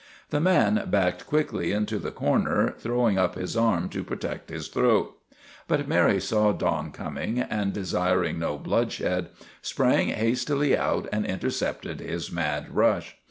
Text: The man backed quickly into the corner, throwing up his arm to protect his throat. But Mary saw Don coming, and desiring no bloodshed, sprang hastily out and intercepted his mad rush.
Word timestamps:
The 0.31 0.39
man 0.41 0.85
backed 0.89 1.27
quickly 1.27 1.71
into 1.71 1.99
the 1.99 2.09
corner, 2.09 2.73
throwing 2.79 3.19
up 3.19 3.35
his 3.35 3.55
arm 3.55 3.87
to 3.89 4.03
protect 4.03 4.49
his 4.49 4.67
throat. 4.67 5.15
But 5.67 5.87
Mary 5.87 6.19
saw 6.19 6.53
Don 6.53 6.89
coming, 6.91 7.37
and 7.41 7.71
desiring 7.71 8.39
no 8.39 8.57
bloodshed, 8.57 9.27
sprang 9.61 10.07
hastily 10.07 10.75
out 10.75 11.07
and 11.11 11.23
intercepted 11.23 11.99
his 11.99 12.31
mad 12.31 12.73
rush. 12.75 13.15